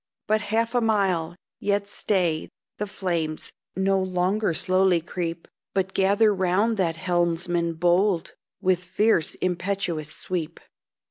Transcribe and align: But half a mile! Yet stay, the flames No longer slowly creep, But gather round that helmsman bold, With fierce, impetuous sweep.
But 0.25 0.41
half 0.41 0.73
a 0.73 0.81
mile! 0.81 1.35
Yet 1.59 1.87
stay, 1.87 2.49
the 2.79 2.87
flames 2.87 3.51
No 3.75 4.01
longer 4.01 4.51
slowly 4.51 4.99
creep, 4.99 5.47
But 5.75 5.93
gather 5.93 6.33
round 6.33 6.75
that 6.77 6.95
helmsman 6.95 7.75
bold, 7.75 8.33
With 8.59 8.83
fierce, 8.83 9.35
impetuous 9.35 10.11
sweep. 10.11 10.59